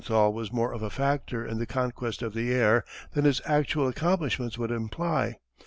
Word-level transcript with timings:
_]Lilienthal 0.03 0.33
was 0.33 0.51
more 0.51 0.73
of 0.73 0.81
a 0.81 0.89
factor 0.89 1.45
in 1.45 1.59
the 1.59 1.67
conquest 1.67 2.23
of 2.23 2.33
the 2.33 2.51
air 2.51 2.83
than 3.13 3.25
his 3.25 3.39
actual 3.45 3.87
accomplishments 3.87 4.57
would 4.57 4.71
imply. 4.71 5.37